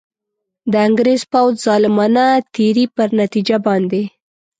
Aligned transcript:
د 0.71 0.73
انګرېز 0.87 1.21
پوځ 1.31 1.53
ظالمانه 1.65 2.25
تېري 2.53 2.85
پر 2.95 3.09
نتیجه 3.21 3.57
باندي. 3.65 4.03